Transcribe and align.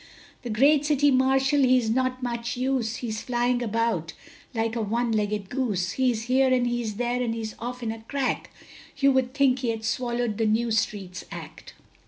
The 0.41 0.49
great 0.49 0.83
City 0.83 1.11
Marshall, 1.11 1.59
he 1.61 1.77
is 1.77 1.91
not 1.91 2.23
much 2.23 2.57
use, 2.57 2.95
He 2.95 3.09
is 3.09 3.21
flying 3.21 3.61
about 3.61 4.13
like 4.51 4.75
a 4.75 4.81
one 4.81 5.11
legged 5.11 5.51
goose; 5.51 5.91
He 5.91 6.09
is 6.09 6.23
here 6.23 6.51
and 6.51 6.65
he's 6.65 6.95
there, 6.95 7.21
and 7.21 7.35
he's 7.35 7.53
off 7.59 7.83
in 7.83 7.91
a 7.91 8.01
crack, 8.01 8.49
You 8.97 9.11
would 9.11 9.35
think 9.35 9.59
he 9.59 9.69
had 9.69 9.85
swallowed 9.85 10.39
the 10.39 10.47
New 10.47 10.71
Streets 10.71 11.23
Act. 11.29 11.75